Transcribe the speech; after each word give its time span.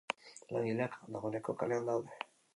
Langileak 0.55 0.95
dagoeneko 1.17 1.57
kalean 1.61 1.89
daude. 1.93 2.21